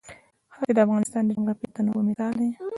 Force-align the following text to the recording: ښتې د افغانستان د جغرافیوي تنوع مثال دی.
ښتې 0.55 0.71
د 0.75 0.77
افغانستان 0.85 1.21
د 1.25 1.29
جغرافیوي 1.37 1.73
تنوع 1.75 2.01
مثال 2.09 2.33
دی. 2.39 2.49